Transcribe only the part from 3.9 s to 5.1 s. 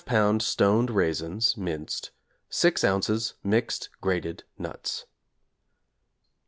grated nuts.